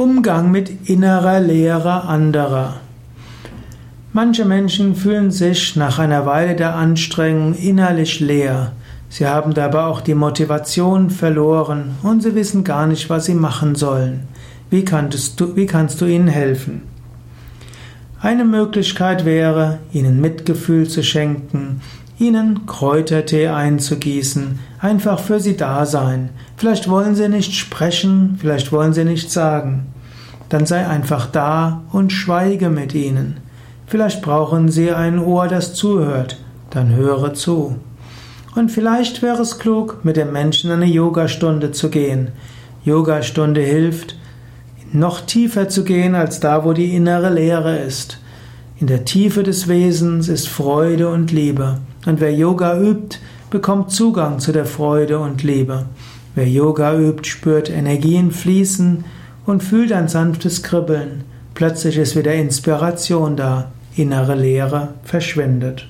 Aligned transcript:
Umgang 0.00 0.50
mit 0.50 0.88
innerer 0.88 1.40
Leere 1.40 2.04
anderer. 2.04 2.80
Manche 4.14 4.46
Menschen 4.46 4.94
fühlen 4.94 5.30
sich 5.30 5.76
nach 5.76 5.98
einer 5.98 6.24
Weile 6.24 6.56
der 6.56 6.74
Anstrengung 6.74 7.52
innerlich 7.52 8.18
leer. 8.18 8.72
Sie 9.10 9.26
haben 9.26 9.52
dabei 9.52 9.82
auch 9.82 10.00
die 10.00 10.14
Motivation 10.14 11.10
verloren 11.10 11.96
und 12.02 12.22
sie 12.22 12.34
wissen 12.34 12.64
gar 12.64 12.86
nicht, 12.86 13.10
was 13.10 13.26
sie 13.26 13.34
machen 13.34 13.74
sollen. 13.74 14.26
Wie 14.70 14.86
kannst 14.86 15.38
du, 15.38 15.54
wie 15.54 15.66
kannst 15.66 16.00
du 16.00 16.06
ihnen 16.06 16.28
helfen? 16.28 16.80
Eine 18.22 18.46
Möglichkeit 18.46 19.26
wäre, 19.26 19.80
ihnen 19.92 20.18
Mitgefühl 20.18 20.88
zu 20.88 21.02
schenken, 21.02 21.82
ihnen 22.20 22.66
Kräutertee 22.66 23.48
einzugießen, 23.48 24.58
einfach 24.78 25.18
für 25.18 25.40
sie 25.40 25.56
da 25.56 25.86
sein. 25.86 26.28
Vielleicht 26.56 26.88
wollen 26.88 27.14
sie 27.14 27.28
nicht 27.28 27.54
sprechen, 27.54 28.36
vielleicht 28.38 28.72
wollen 28.72 28.92
sie 28.92 29.04
nicht 29.04 29.32
sagen. 29.32 29.86
Dann 30.50 30.66
sei 30.66 30.86
einfach 30.86 31.26
da 31.26 31.82
und 31.92 32.12
schweige 32.12 32.68
mit 32.68 32.94
ihnen. 32.94 33.38
Vielleicht 33.86 34.20
brauchen 34.20 34.68
sie 34.68 34.92
ein 34.92 35.18
Ohr, 35.18 35.48
das 35.48 35.74
zuhört, 35.74 36.38
dann 36.68 36.94
höre 36.94 37.32
zu. 37.32 37.76
Und 38.54 38.70
vielleicht 38.70 39.22
wäre 39.22 39.40
es 39.40 39.58
klug, 39.58 40.04
mit 40.04 40.16
dem 40.16 40.32
Menschen 40.32 40.70
eine 40.70 40.86
Yogastunde 40.86 41.72
zu 41.72 41.88
gehen. 41.88 42.28
Yogastunde 42.84 43.62
hilft, 43.62 44.16
noch 44.92 45.22
tiefer 45.22 45.68
zu 45.68 45.84
gehen 45.84 46.14
als 46.14 46.40
da, 46.40 46.64
wo 46.64 46.72
die 46.72 46.94
innere 46.94 47.30
Leere 47.32 47.78
ist. 47.78 48.18
In 48.78 48.88
der 48.88 49.04
Tiefe 49.04 49.42
des 49.42 49.68
Wesens 49.68 50.28
ist 50.28 50.48
Freude 50.48 51.08
und 51.08 51.32
Liebe. 51.32 51.78
Und 52.06 52.20
wer 52.20 52.32
Yoga 52.32 52.78
übt, 52.80 53.18
bekommt 53.50 53.90
Zugang 53.90 54.38
zu 54.38 54.52
der 54.52 54.66
Freude 54.66 55.18
und 55.18 55.42
Liebe. 55.42 55.86
Wer 56.34 56.48
Yoga 56.48 56.96
übt, 56.96 57.28
spürt 57.28 57.68
Energien 57.68 58.30
fließen 58.30 59.04
und 59.46 59.62
fühlt 59.62 59.92
ein 59.92 60.08
sanftes 60.08 60.62
Kribbeln. 60.62 61.24
Plötzlich 61.54 61.96
ist 61.98 62.16
wieder 62.16 62.34
Inspiration 62.34 63.36
da. 63.36 63.72
Innere 63.96 64.36
Leere 64.36 64.94
verschwindet. 65.04 65.88